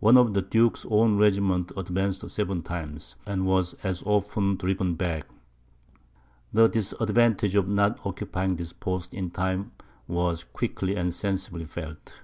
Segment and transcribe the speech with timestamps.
[0.00, 5.28] One of the duke's own regiments advanced seven times, and was as often driven back.
[6.52, 9.70] The disadvantage of not occupying this post in time,
[10.08, 12.16] was quickly and sensibly felt.